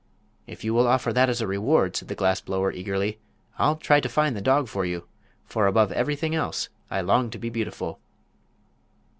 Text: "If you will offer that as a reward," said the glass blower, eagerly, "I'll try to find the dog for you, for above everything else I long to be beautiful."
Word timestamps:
"If 0.47 0.63
you 0.63 0.73
will 0.73 0.87
offer 0.87 1.13
that 1.13 1.29
as 1.29 1.41
a 1.41 1.47
reward," 1.47 1.95
said 1.95 2.07
the 2.07 2.15
glass 2.15 2.41
blower, 2.41 2.71
eagerly, 2.71 3.19
"I'll 3.59 3.75
try 3.75 3.99
to 3.99 4.09
find 4.09 4.35
the 4.35 4.41
dog 4.41 4.67
for 4.67 4.83
you, 4.83 5.07
for 5.45 5.67
above 5.67 5.91
everything 5.91 6.33
else 6.33 6.69
I 6.89 7.01
long 7.01 7.29
to 7.29 7.37
be 7.37 7.51
beautiful." 7.51 7.99